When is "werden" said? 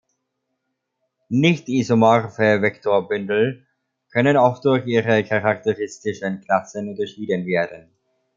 7.45-7.91